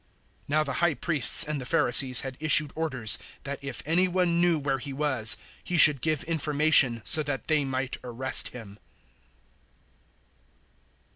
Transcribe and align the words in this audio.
011:057 0.49 0.49
Now 0.49 0.63
the 0.63 0.73
High 0.73 0.93
Priests 0.95 1.43
and 1.43 1.61
the 1.61 1.65
Pharisees 1.67 2.21
had 2.21 2.35
issued 2.39 2.73
orders 2.73 3.19
that 3.43 3.63
if 3.63 3.83
any 3.85 4.07
one 4.07 4.41
knew 4.41 4.57
where 4.57 4.79
He 4.79 4.91
was, 4.93 5.37
he 5.63 5.77
should 5.77 6.01
give 6.01 6.23
information, 6.23 7.03
so 7.05 7.21
that 7.21 7.45
they 7.45 7.63
might 7.63 7.97
arrest 8.03 8.47
Him. 8.47 8.79